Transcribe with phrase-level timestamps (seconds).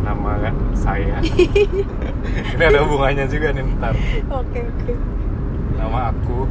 [0.00, 1.20] nama saya.
[2.54, 3.94] Ini ada hubungannya juga nih ntar.
[4.30, 4.94] Oke oke.
[5.76, 6.48] Nama aku.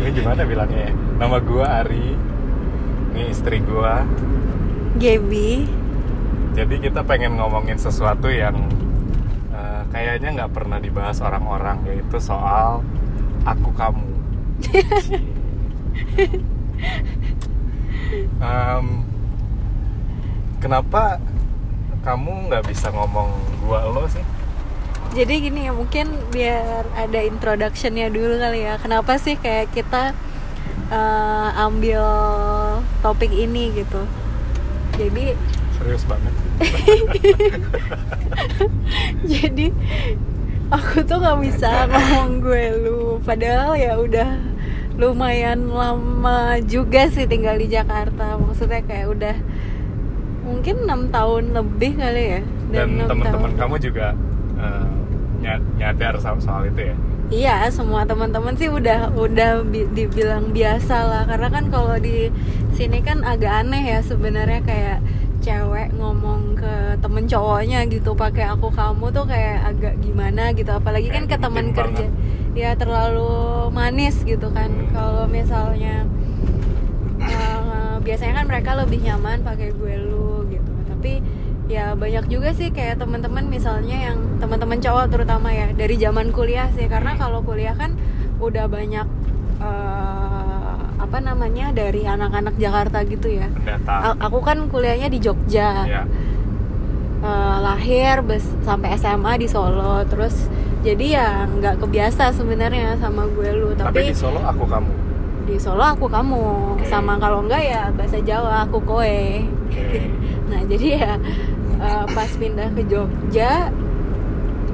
[0.00, 0.92] Ini gimana bilangnya ya?
[1.20, 2.16] Nama gua Ari.
[3.14, 4.04] Ini istri gua.
[4.96, 5.68] Gaby.
[6.56, 8.56] Jadi kita pengen ngomongin sesuatu yang
[9.52, 12.80] eh, kayaknya nggak pernah dibahas orang-orang yaitu soal
[13.44, 14.08] aku kamu.
[18.36, 18.86] Em,
[20.62, 21.18] kenapa
[22.06, 23.34] kamu nggak bisa ngomong
[23.66, 24.22] gua lo sih?
[25.18, 28.78] Jadi gini ya mungkin biar ada introductionnya dulu kali ya.
[28.78, 30.14] Kenapa sih kayak kita
[30.94, 32.06] eh, ambil
[33.02, 34.06] topik ini gitu?
[34.94, 35.34] Jadi
[35.76, 36.32] Serius banget.
[39.36, 39.66] jadi
[40.72, 43.18] aku tuh nggak bisa ngomong gue lu.
[43.26, 44.30] Padahal ya udah
[44.96, 48.38] lumayan lama juga sih tinggal di Jakarta.
[48.40, 49.36] Maksudnya kayak udah
[50.46, 52.40] mungkin enam tahun lebih kali ya.
[52.70, 54.14] Dan teman-teman kamu juga
[55.42, 56.96] nya- nyadar soal, soal itu ya.
[57.26, 61.22] Iya, semua teman-teman sih udah udah bi- dibilang biasa lah.
[61.26, 62.30] Karena kan kalau di
[62.72, 64.98] sini kan agak aneh ya sebenarnya kayak
[65.42, 70.70] cewek ngomong ke temen cowoknya gitu pakai aku kamu tuh kayak agak gimana gitu.
[70.70, 72.06] Apalagi kan ke teman kerja.
[72.06, 72.10] banget.
[72.54, 73.28] Ya terlalu
[73.70, 74.70] manis gitu kan.
[74.70, 74.90] Hmm.
[74.94, 76.06] Kalau misalnya
[78.06, 80.70] biasanya kan mereka lebih nyaman pakai gue lu gitu.
[80.88, 81.12] Tapi
[81.66, 86.70] ya banyak juga sih kayak teman-teman misalnya yang teman-teman cowok terutama ya dari zaman kuliah
[86.70, 87.20] sih karena Hmm.
[87.20, 87.98] kalau kuliah kan
[88.38, 89.06] udah banyak
[89.58, 93.48] eh, apa namanya dari anak-anak Jakarta gitu ya.
[94.20, 96.02] Aku kan kuliahnya di Jogja, Ya.
[97.18, 100.46] Eh, lahir bes- sampai SMA di Solo, terus
[100.80, 103.72] jadi ya nggak kebiasa sebenarnya sama gue lu.
[103.72, 104.92] Tapi Tapi, di Solo aku kamu.
[105.46, 106.84] Di Solo aku kamu, Oke.
[106.84, 109.18] sama kalau enggak ya bahasa Jawa aku kowe.
[109.66, 110.00] Oke.
[110.46, 111.12] Nah jadi ya
[111.76, 113.74] eh, pas pindah ke Jogja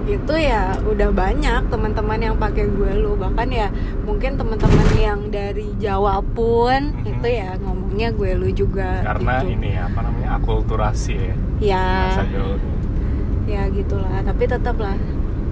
[0.04, 5.72] itu ya udah banyak teman-teman yang pakai gue lu bahkan ya mungkin teman-teman yang dari
[5.78, 7.08] Jawa pun Mhm.
[7.08, 9.54] itu ya ngomongnya gue lu juga Karena gitu.
[9.54, 11.34] ini ya apa namanya akulturasi ya.
[11.62, 11.86] ya
[13.46, 14.92] ya gitulah tapi tetap lah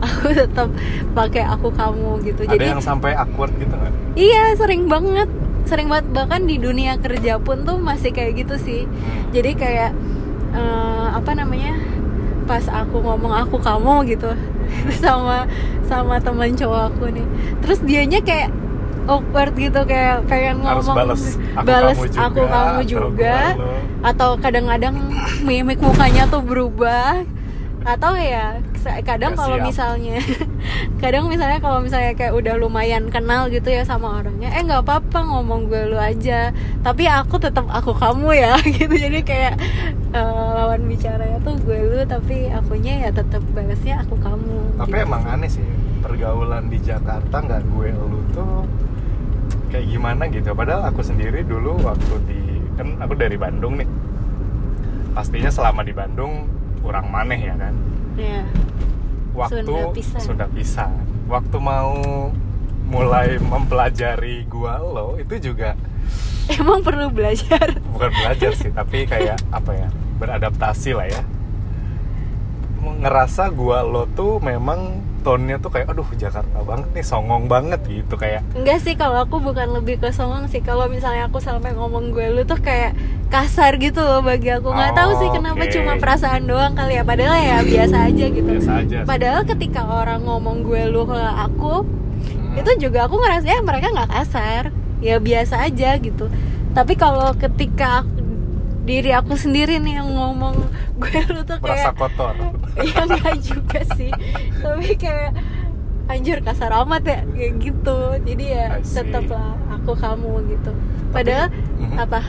[0.01, 0.69] aku tetap
[1.13, 2.41] pakai aku kamu gitu.
[2.45, 3.93] Ada jadi yang sampai awkward gitu nggak?
[4.17, 5.29] iya sering banget.
[5.69, 6.09] Sering banget.
[6.11, 8.89] Bahkan di dunia kerja pun tuh masih kayak gitu sih.
[8.89, 9.31] Hmm.
[9.31, 9.91] jadi kayak
[10.57, 11.77] eh, apa namanya
[12.49, 14.33] pas aku ngomong aku kamu gitu.
[15.03, 15.47] Sama
[15.91, 17.27] sama teman cowok aku nih.
[17.59, 18.55] Terus dianya kayak
[19.11, 21.23] awkward gitu kayak pengen Harus ngomong bales
[21.59, 22.23] aku bales kamu juga.
[22.31, 23.37] aku kamu juga.
[24.01, 24.95] atau kadang-kadang
[25.43, 27.27] mimik mukanya tuh berubah.
[27.83, 30.17] Atau ya sa- kadang Nggak kalau misalnya
[31.03, 35.21] kadang misalnya kalau misalnya kayak udah lumayan kenal gitu ya sama orangnya eh nggak apa-apa
[35.23, 39.55] ngomong gue lu aja tapi aku tetap aku kamu ya gitu jadi kayak
[40.11, 40.25] eh,
[40.57, 45.23] lawan bicaranya tuh gue lu tapi akunya ya tetap balasnya aku kamu Tapi gitu emang
[45.23, 45.31] sih.
[45.31, 45.69] aneh sih
[46.01, 48.65] pergaulan di Jakarta nggak gue lu tuh
[49.69, 50.51] kayak gimana gitu.
[50.51, 52.41] Padahal aku sendiri dulu waktu di
[52.75, 53.87] kan aku dari Bandung nih.
[55.11, 56.47] Pastinya selama di Bandung
[56.81, 57.75] kurang maneh ya kan.
[58.17, 58.43] ya
[59.33, 60.21] Waktu Sunda pisan.
[60.21, 60.91] Sunda pisan.
[61.31, 61.95] Waktu mau
[62.91, 65.79] mulai mempelajari gua lo itu juga
[66.59, 71.23] emang perlu belajar bukan belajar sih tapi kayak apa ya beradaptasi lah ya
[72.83, 78.15] ngerasa gua lo tuh memang tone-nya tuh kayak aduh Jakarta banget nih songong banget gitu
[78.15, 78.41] kayak.
[78.53, 80.61] Enggak sih kalau aku bukan lebih ke songong sih.
[80.61, 82.97] Kalau misalnya aku sampai ngomong gue lu tuh kayak
[83.29, 84.69] kasar gitu loh bagi aku.
[84.69, 87.05] Nggak tahu sih Oh, kenapa cuma perasaan doang kali ya.
[87.05, 88.51] Padahal ya biasa aja gitu.
[88.51, 91.87] Biasa aja padahal ketika orang ngomong gue lu ke aku
[92.21, 92.53] Hmm.
[92.59, 94.63] itu juga aku ngerasanya mereka nggak kasar.
[94.99, 96.29] Ya biasa aja gitu.
[96.71, 98.05] Tapi kalau ketika
[98.81, 100.57] diri aku sendiri nih yang ngomong.
[101.01, 102.35] Gue lu tuh merasa kayak kotor.
[102.81, 104.11] Ya enggak juga sih.
[104.63, 105.33] Tapi kayak
[106.09, 107.99] anjir kasar amat ya kayak gitu.
[108.25, 110.73] Jadi ya tetaplah aku kamu gitu.
[111.11, 111.49] Padahal
[111.79, 111.97] Mhm.
[111.99, 112.21] apa?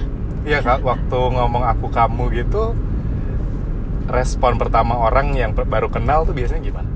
[0.42, 2.74] Iya kak, waktu ngomong aku kamu gitu
[4.10, 6.90] Respon pertama orang yang baru kenal tuh biasanya gimana?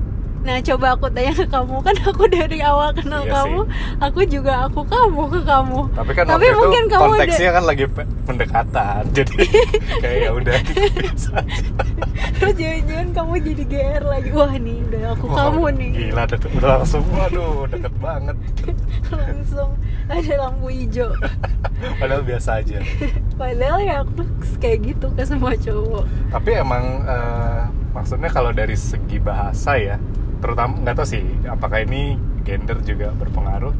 [0.46, 1.76] Nah coba aku tanya ke kamu.
[1.86, 3.60] Kan aku dari awal kenal Iya kamu.
[3.98, 5.80] aku juga aku kamu ke kamu.
[5.90, 9.02] Tapi kan Tapi waktu itu mungkin kamu konteksnya kan lagi pe- pendekatan.
[9.16, 9.34] Jadi
[10.02, 10.58] kayak ya udah.
[12.36, 14.28] Terus jangan-jangan kamu jadi GR lagi.
[14.30, 15.90] Wah nih udah aku Wah, kamu nih.
[15.96, 18.36] Gila deket, udah langsung Waduh deket banget.
[19.10, 19.70] Langsung
[20.06, 21.10] ada lampu hijau
[21.76, 22.80] Padahal biasa aja
[23.40, 24.24] padahal ya aku
[24.56, 27.62] kayak gitu ke semua cowok Tapi emang eh,
[27.92, 29.96] Maksudnya kalau dari segi bahasa ya
[30.40, 33.72] Terutama nggak tahu sih Apakah ini gender juga berpengaruh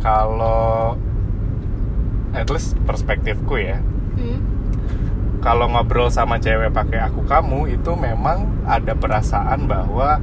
[0.00, 0.96] Kalau
[2.32, 3.80] At least perspektifku ya
[4.16, 4.40] hmm?
[5.36, 10.18] kalau ngobrol sama cewek pakai aku kamu itu memang ada perasaan bahwa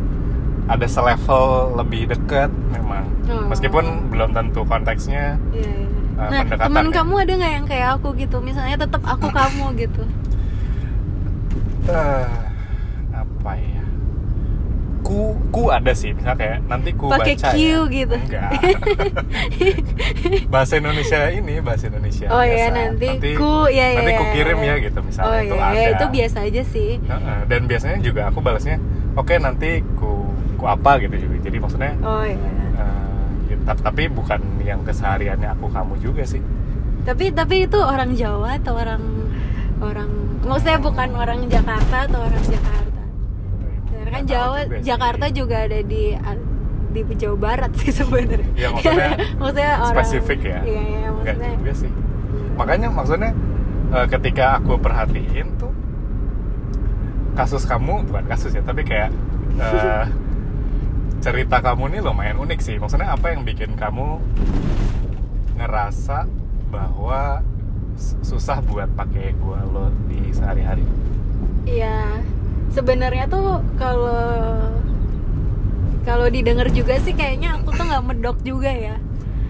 [0.67, 3.47] ada selevel lebih dekat memang Oh.
[3.47, 5.87] meskipun belum tentu konteksnya Iya, iya.
[6.23, 6.93] Uh, nah pendekatan teman ya.
[6.95, 8.37] kamu ada nggak yang kayak aku gitu?
[8.39, 10.03] Misalnya tetap aku kamu gitu.
[11.83, 12.27] Eh,
[13.11, 13.83] apa ya?
[15.03, 16.15] Ku ku ada sih.
[16.15, 17.79] Misalnya kayak nanti ku Pakai baca Q ya.
[17.91, 18.15] gitu.
[18.15, 18.51] enggak.
[20.53, 22.77] Bahasa Indonesia ini bahasa Indonesia oh ya biasa.
[22.77, 24.67] nanti, ku ya ya nanti ku ya, kirim ya.
[24.71, 25.27] ya gitu misalnya.
[25.27, 25.75] Oh itu iya, ada.
[25.75, 26.91] ya, itu biasa aja sih.
[27.51, 28.77] Dan biasanya juga aku balasnya
[29.19, 31.03] oke nanti ku ku apa?
[31.03, 31.19] gitu.
[31.19, 32.39] Juga jadi maksudnya oh iya.
[32.39, 32.62] ya,
[33.63, 36.41] tap- tapi bukan yang kesehariannya aku kamu juga sih.
[37.03, 39.03] Tapi tapi itu orang Jawa atau orang
[39.83, 40.09] orang
[40.43, 43.01] maksudnya bukan orang Jakarta atau orang Jakarta?
[43.91, 44.83] Karena kan Jawa juga sih.
[44.87, 46.03] Jakarta juga ada di
[46.93, 48.47] di Jawa Barat sih sebenarnya.
[48.53, 49.09] Ya, maksudnya
[49.41, 50.59] maksudnya orang spesifik ya?
[50.63, 51.91] Iya iya Enggak maksudnya juga sih.
[52.53, 53.31] Makanya maksudnya
[53.91, 55.73] eh, ketika aku perhatiin tuh
[57.33, 59.09] kasus kamu bukan kasus ya tapi kayak
[59.57, 60.05] eh,
[61.23, 62.75] cerita kamu nih lumayan unik sih.
[62.75, 64.19] Maksudnya apa yang bikin kamu
[65.55, 66.27] ngerasa
[66.67, 67.39] bahwa
[68.19, 70.83] susah buat pakai gua lo di sehari-hari?
[71.63, 72.19] Iya,
[72.75, 74.59] sebenarnya tuh kalau
[76.03, 78.99] kalau didengar juga sih kayaknya aku tuh nggak medok juga ya.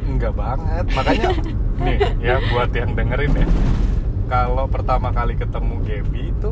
[0.06, 0.86] enggak banget.
[0.94, 1.30] Makanya
[1.90, 3.48] nih ya buat yang dengerin ya.
[4.30, 6.52] Kalau pertama kali ketemu Gaby itu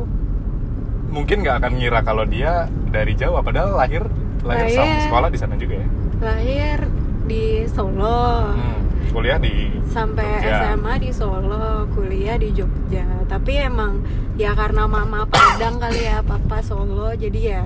[1.14, 4.02] mungkin nggak akan ngira kalau dia dari Jawa padahal lahir
[4.42, 5.02] lahir sama Lahir.
[5.02, 6.78] sekolah di sana juga ya Lahir
[7.22, 10.74] di Solo, Hmm, kuliah di sampai Jogja.
[10.74, 13.06] SMA di Solo, kuliah di Jogja.
[13.24, 14.02] Tapi emang
[14.34, 17.62] ya karena mama Padang kali ya, papa Solo, jadi ya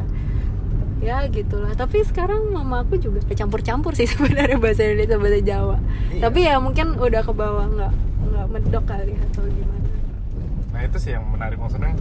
[0.98, 1.72] ya gitulah.
[1.72, 5.76] Tapi sekarang mama aku juga campur-campur sih sebenarnya bahasa Indonesia bahasa Jawa.
[6.10, 6.20] Iya.
[6.22, 7.92] Tapi ya mungkin udah ke bawah nggak
[8.26, 9.88] nggak medok kali atau gimana.
[10.68, 11.96] nah itu sih yang menarik maksudnya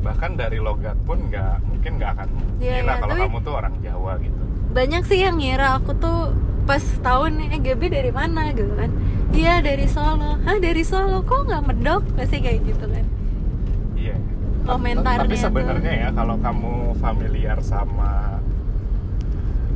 [0.00, 2.28] bahkan dari logat pun nggak mungkin nggak akan
[2.60, 4.42] Iya, ngira iya, kalau kamu tuh orang Jawa gitu.
[4.70, 6.32] Banyak sih yang ngira aku tuh
[6.64, 8.52] pas tahun nih eh Gaby dari mana?
[8.52, 8.90] gitu kan.
[9.30, 10.40] Iya dari Solo.
[10.42, 11.22] Hah dari Solo?
[11.24, 12.02] Kok nggak medok?
[12.16, 13.04] Pasti kayak gitu kan.
[13.96, 14.16] Iya.
[14.64, 18.38] Komentarnya tapi sebenarnya ya kalau kamu familiar sama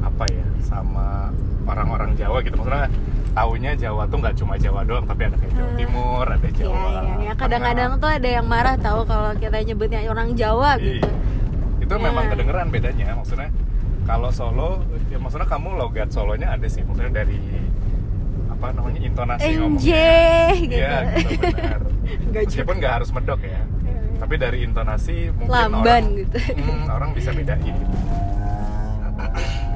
[0.05, 1.33] apa ya sama
[1.65, 2.57] orang-orang Jawa gitu.
[2.61, 2.89] Maksudnya
[3.35, 5.77] taunya Jawa tuh nggak cuma Jawa doang tapi ada kayak Jawa Hmm.
[5.77, 10.01] Timur ada Iya Jawa iya ya kadang-kadang tuh ada yang marah tahu kalau kita nyebutnya
[10.05, 11.03] orang Jawa Iya.
[11.03, 11.09] gitu
[11.81, 12.01] itu Ya.
[12.01, 13.51] memang kedengeran bedanya maksudnya
[14.05, 14.71] kalau Solo
[15.09, 17.41] ya maksudnya kamu logat Solonya ada sih maksudnya dari
[18.47, 20.07] apa namanya intonasi NJ ngomongnya
[20.55, 20.73] gitu.
[20.73, 21.81] Iya gitu benar
[22.47, 23.99] meskipun nggak harus medok ya Iya.
[24.17, 26.39] tapi dari intonasi mungkin Lamban orang, gitu.
[26.55, 27.97] hmm, orang bisa bedain gitu.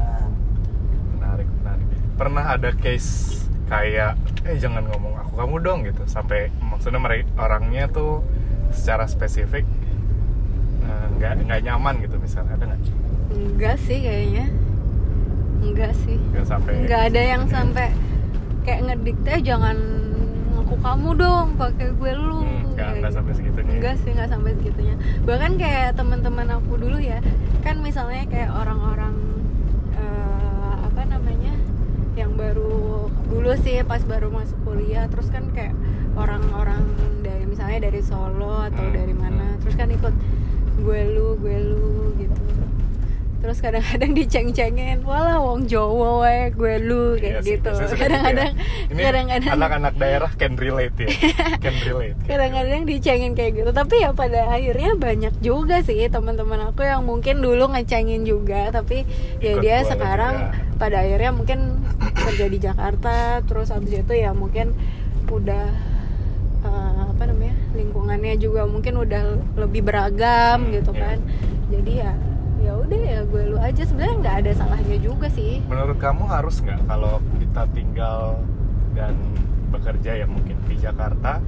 [1.11, 6.03] menarik menarik pernah ada case kayak eh jangan ngomong aku kamu dong gitu.
[6.05, 8.25] Sampai maksudnya mereka orangnya tuh
[8.69, 9.65] secara spesifik
[10.83, 12.81] eh, nggak nggak nyaman gitu misalnya ada nggak?
[13.31, 14.47] Enggak sih kayaknya.
[15.59, 16.17] Enggak sih.
[16.33, 17.87] Nggak sampai nggak ada yang sampai
[18.63, 19.77] kayak ngedikte jangan
[20.53, 23.17] ngaku kamu dong pakai gue lu Hmm, nggak nggak gitu.
[23.17, 23.69] sampai segitunya.
[23.69, 23.75] Ya?
[23.75, 24.95] enggak sih nggak sampai segitunya.
[25.25, 27.19] Bahkan kayak teman-teman aku dulu ya
[27.61, 29.15] kan misalnya kayak orang-orang
[29.93, 31.55] eh, apa namanya
[32.15, 32.98] yang baru
[33.29, 35.77] dulu sih pas baru masuk kuliah terus kan kayak
[36.15, 36.83] orang-orang
[37.21, 39.61] dari misalnya dari Solo atau Hmm, dari mana hmm.
[39.61, 40.15] terus kan ikut
[40.79, 41.87] gue lu gue lu
[42.17, 42.37] gitu
[43.39, 47.87] terus kadang-kadang diceng-cengin walah wong Jawa wae gue lu kayak Iya gitu ya.
[47.95, 48.53] kadang-kadang
[48.91, 51.09] kadang-kadang anak-anak daerah can relate ya
[51.63, 56.83] can relate kadang-kadang dicengin kayak gitu tapi ya pada akhirnya banyak juga sih teman-teman aku
[56.83, 59.07] yang mungkin dulu ngecengin juga tapi
[59.39, 60.75] ya Ikut dia boleh sekarang juga.
[60.77, 61.59] pada akhirnya mungkin
[62.21, 64.75] kerja di Jakarta terus habis itu ya mungkin
[65.29, 65.67] udah
[66.65, 69.23] eh, apa namanya lingkungannya juga mungkin udah
[69.57, 71.01] lebih beragam Hmm, gitu iya.
[71.03, 71.19] kan.
[71.69, 72.13] Jadi ya
[72.59, 73.83] ya udah ya gue lu aja.
[73.83, 75.63] Sebenarnya nggak ada salahnya juga sih.
[75.65, 78.41] Menurut kamu harus nggak kalau kita tinggal
[78.93, 79.15] dan
[79.69, 81.39] bekerja ya mungkin di Jakarta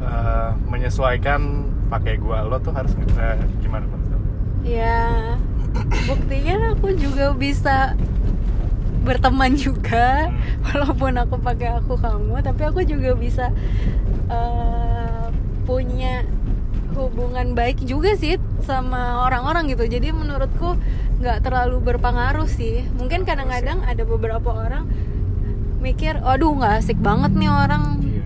[0.00, 1.40] eh, menyesuaikan
[1.88, 2.44] pakai gua?
[2.44, 4.26] Lo tuh harus eh, gimana menurut kamu?
[4.60, 5.38] ya
[6.04, 7.94] buktinya aku juga bisa
[9.08, 10.28] berteman juga.
[10.68, 13.48] Walaupun aku pakai aku kamu tapi aku juga bisa
[14.28, 15.26] eh,
[15.64, 16.28] punya
[16.92, 18.36] hubungan baik juga sih
[18.66, 19.88] sama orang-orang gitu.
[19.88, 20.76] Jadi menurutku
[21.24, 22.84] nggak terlalu berpengaruh sih.
[23.00, 24.84] Mungkin kadang-kadang ada beberapa orang
[25.78, 28.04] mikir aduh nggak asik banget nih orang.
[28.04, 28.22] Iya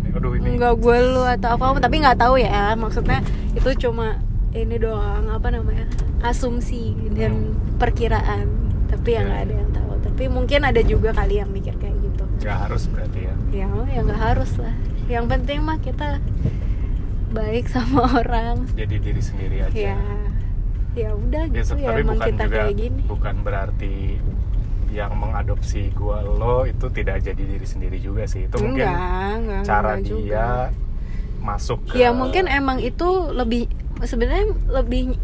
[0.58, 3.24] nggak gue lu atau apa tapi nggak tahu ya maksudnya
[3.56, 4.20] itu cuma
[4.52, 5.88] ini doang apa namanya
[6.24, 8.48] asumsi dan perkiraan.
[8.92, 9.81] Tapi yang nggak ada yang tahu
[10.12, 12.24] tapi mungkin ada juga kali yang mikir kayak gitu.
[12.38, 13.34] Nggak harus berarti ya?
[13.50, 14.74] Ya ya nggak harus lah.
[15.08, 16.20] Yang penting mah kita
[17.30, 18.68] baik sama orang.
[18.70, 19.72] Jadi diri sendiri aja.
[19.72, 19.98] Ya
[20.92, 23.00] ya udah Ya, gitu ya, tapi emang kita juga kayak gini.
[23.08, 23.96] bukan berarti
[24.92, 28.44] yang mengadopsi gua lo itu tidak jadi diri sendiri juga sih.
[28.44, 30.44] Itu mungkin enggak enggak cara enggak dia juga.
[31.40, 33.66] masuk ke ya mungkin emang itu lebih
[33.98, 35.16] sebenarnya lebih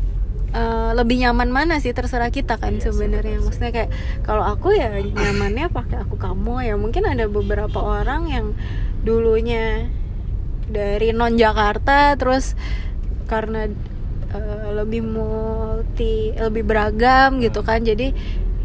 [0.54, 1.92] eh, lebih nyaman mana sih?
[1.92, 3.38] Terserah kita kan Iya sebenarnya.
[3.44, 3.90] maksudnya kayak
[4.24, 6.68] kalau aku ya nyamannya pakai aku kamu.
[6.68, 8.46] Ya mungkin ada beberapa orang yang
[9.04, 9.88] dulunya
[10.68, 12.52] dari non Jakarta terus
[13.28, 13.68] karena
[14.32, 17.84] eh, lebih multi lebih beragam gitu kan.
[17.84, 18.12] Jadi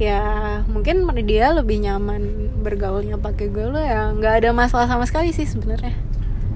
[0.02, 5.30] ya mungkin dia lebih nyaman bergaulnya pakai gue lo ya nggak ada masalah sama sekali
[5.32, 5.94] sih sebenarnya.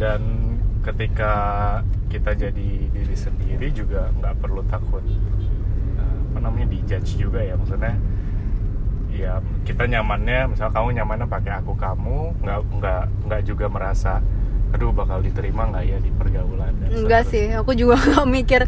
[0.02, 1.34] Dan ketika
[2.08, 7.94] kita jadi diri sendiri juga nggak perlu takut eh, apa namanya dijudge juga ya maksudnya
[9.10, 14.22] ya kita nyamannya misal kamu nyamannya pakai aku kamu nggak nggak nggak juga merasa
[14.68, 17.56] aduh bakal diterima nggak ya di pergaulan dan Enggak seterusnya.
[17.56, 18.62] sih, aku juga nggak mikir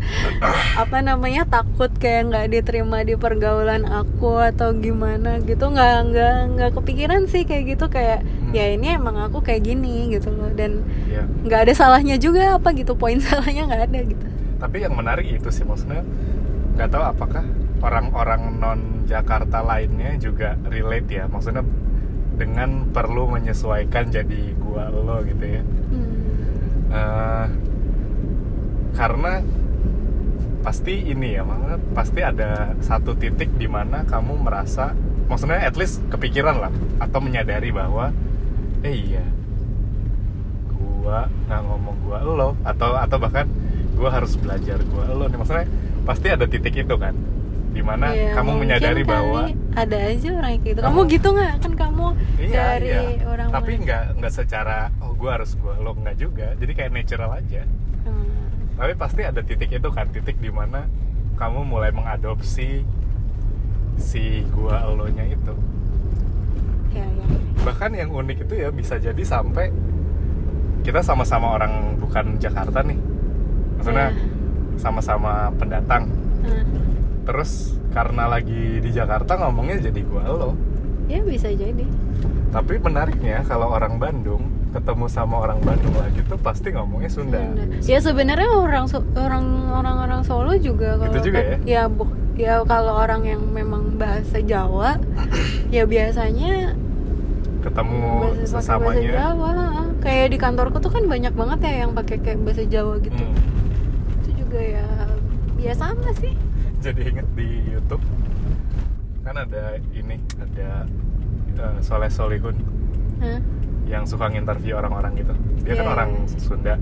[0.80, 6.72] apa namanya takut kayak nggak diterima di pergaulan aku atau gimana gitu nggak nggak nggak
[6.80, 8.58] kepikiran sih kayak gitu kayak Hmm.
[8.58, 12.74] ya ini emang aku kayak gini gitu loh dan ya nggak ada salahnya juga apa
[12.74, 14.26] gitu poin salahnya nggak ada gitu.
[14.58, 16.02] tapi yang menarik itu sih maksudnya
[16.76, 17.46] nggak tahu apakah
[17.80, 21.64] orang-orang non Jakarta lainnya juga relate ya maksudnya
[22.40, 26.18] dengan perlu menyesuaikan jadi gua lo gitu ya Hmm.
[26.90, 27.46] Eh,
[28.94, 29.42] karena
[30.60, 34.92] pasti ini ya maksudnya pasti ada satu titik di mana kamu merasa
[35.32, 38.12] maksudnya at least kepikiran lah atau menyadari bahwa
[38.82, 39.26] eh iya
[40.70, 43.46] gua nggak ngomong gua lo atau atau bahkan
[43.94, 45.68] gua harus belajar gua lo nih maksudnya
[46.04, 47.14] pasti ada titik itu kan
[47.70, 49.46] di mana Ya, kamu menyadari kali bahwa
[49.78, 50.80] ada aja orang kayak gitu.
[50.82, 51.54] Kamu Kamu- gitu nggak?
[51.56, 52.06] Kan kamu
[52.36, 53.02] Iya, dari iya.
[53.24, 57.32] orang tapi nggak nggak secara oh gua harus gua lo nggak juga jadi kayak natural
[57.36, 57.64] aja
[58.00, 58.26] Hmm.
[58.74, 60.88] tapi pasti ada titik itu kan titik di mana
[61.36, 62.82] kamu mulai mengadopsi
[63.96, 65.54] si gua elonya itu
[66.90, 67.28] Ya, ya.
[67.62, 69.70] Bahkan yang unik itu ya bisa jadi sampai
[70.82, 72.98] kita sama-sama orang bukan Jakarta nih
[73.76, 74.24] maksudnya Ya.
[74.78, 76.08] sama-sama pendatang
[76.40, 76.64] Nah,
[77.26, 77.52] terus
[77.90, 80.52] karena lagi di Jakarta ngomongnya jadi gua elo
[81.06, 81.84] ya bisa jadi.
[82.50, 84.40] tapi menariknya kalau orang Bandung
[84.70, 87.66] ketemu sama orang Bandung lagi tuh pasti ngomongnya Sunda Sunda.
[87.84, 92.64] Ya sebenarnya orang orang orang orang Solo juga kalau Gitu juga kan- ya bu- ya
[92.64, 94.96] kalau orang yang memang bahasa Jawa
[95.76, 96.78] ya biasanya
[97.60, 99.52] ketemu bahasa, pakai bahasa sesamanya Jawa.
[100.00, 103.20] Kayak di kantorku tuh kan banyak banget ya yang pakai kayak bahasa Jawa gitu.
[103.20, 104.20] Hmm.
[104.24, 104.88] Itu juga ya
[105.60, 106.32] ya sama sih.
[106.80, 108.00] jadi inget di YouTube
[109.20, 110.88] kan ada ini ada
[111.60, 112.56] uh, Soleh Solihun
[113.20, 113.44] Hah?
[113.84, 116.40] yang suka nginterview orang-orang gitu dia kan Iya, orang iya.
[116.40, 116.76] Sunda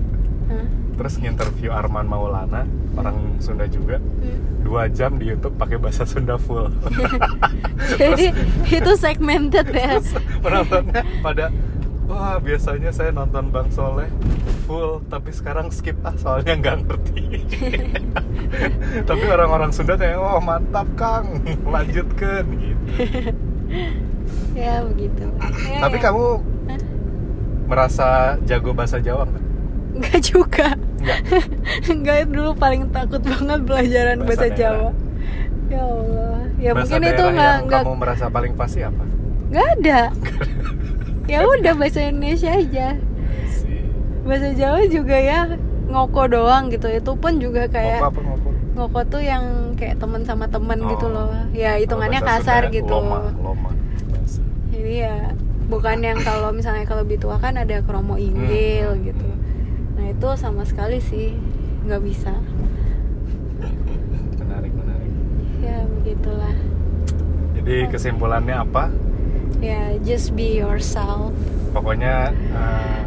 [0.54, 0.66] Hah?
[0.98, 4.66] Terus nginterview Arman Maulana orang Sunda juga Hmm.
[4.66, 6.68] dua jam di YouTube pakai bahasa Sunda full
[7.94, 8.34] Jadi
[8.68, 9.96] itu segmented ya.
[9.96, 10.12] terus
[10.42, 11.54] penontonnya pada
[12.04, 14.10] wah biasanya saya nonton Bang Soleh
[14.66, 17.24] full tapi sekarang skip ah soalnya nggak ngerti
[19.10, 22.86] tapi orang-orang Sunda kayak oh mantap Kang lanjutkan gitu
[24.58, 25.24] ya begitu.
[25.64, 26.10] Ya, tapi ya.
[26.10, 26.26] kamu
[27.68, 29.44] merasa jago bahasa Jawa nggak?
[29.94, 30.68] Enggak juga.
[30.98, 31.20] Nggak.
[31.94, 34.58] Enggak dulu paling takut banget pelajaran Bahasa bahasa, daerah.
[34.58, 34.90] Jawa.
[35.68, 36.40] Ya Allah.
[36.58, 39.04] Ya bahasa mungkin itu enggak yang enggak kamu merasa paling fasih apa?
[39.48, 40.00] enggak ada.
[41.28, 42.88] ya udah bahasa Indonesia aja.
[44.24, 45.40] Bahasa Jawa juga ya
[45.88, 46.88] ngoko doang gitu.
[46.88, 48.50] Itu pun juga kayak Ngoko apa ngoko?
[48.74, 50.90] ngoko tuh yang kayak teman sama teman Oh.
[50.92, 51.30] gitu loh.
[51.52, 52.90] Ya hitungannya kasar gitu.
[52.92, 53.70] Loma, loma.
[54.08, 54.42] bahasa.
[54.70, 55.16] Jadi ya
[55.68, 59.04] bukan yang kalau misalnya kalau lebih tua kan ada kromo inggil Hmm.
[59.04, 59.28] gitu.
[60.18, 61.38] Itu sama sekali sih
[61.86, 62.34] nggak bisa.
[64.36, 65.12] Menarik, menarik.
[65.62, 66.56] Ya begitulah.
[67.54, 68.90] Jadi kesimpulannya apa?
[69.60, 71.34] Ya just be yourself.
[71.70, 73.02] Pokoknya eh,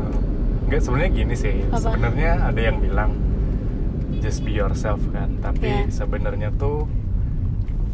[0.66, 1.66] nggak sebenarnya gini sih.
[1.68, 3.10] Sebenarnya ada yang bilang
[4.20, 5.90] just be yourself kan, tapi Ya.
[5.90, 6.86] sebenarnya tuh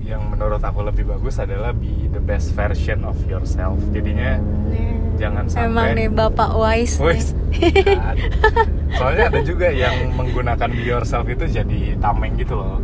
[0.03, 3.81] yang menurut aku lebih bagus adalah be the best version of yourself.
[3.91, 4.93] Jadinya Nih.
[5.17, 7.01] jangan sampai Emang nih bapak wise.
[7.01, 7.33] Wis.
[7.51, 7.73] nih.
[8.13, 8.76] Ada.
[8.93, 12.79] Soalnya ada juga yang menggunakan be yourself itu jadi tameng gitu loh.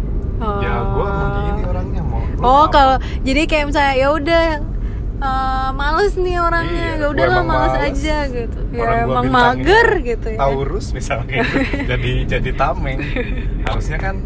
[0.59, 2.23] Ya gue begini orangnya mau.
[2.43, 4.45] Oh kalau jadi kayak misalnya ya udah
[5.23, 7.87] eh, males nih orangnya, Iya, ya gua udah lah males males.
[7.95, 8.59] aja gitu.
[8.75, 10.39] Ya Orang emang mager gitu ya.
[10.43, 11.57] Taurus misalnya gitu.
[11.95, 12.99] jadi jadi tameng.
[13.63, 14.17] Harusnya kan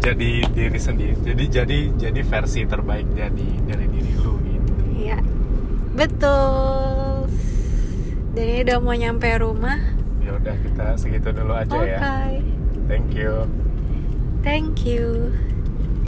[0.00, 1.14] jadi diri sendiri.
[1.22, 4.72] Jadi jadi jadi versi terbaik jadi dari diri lu gitu.
[4.98, 5.18] Iya.
[5.94, 7.30] Betul.
[8.30, 9.78] Dan ini udah mau nyampe rumah.
[10.30, 11.90] Ya udah kita segitu dulu aja oke.
[11.90, 11.98] Ya
[12.86, 13.50] thank you.
[14.46, 15.34] Thank you